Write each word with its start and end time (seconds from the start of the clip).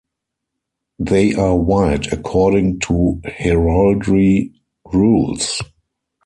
They 0.97 1.35
are 1.35 1.55
white 1.55 2.11
according 2.11 2.79
to 2.87 3.21
heraldry 3.23 4.51
rules. 4.91 5.61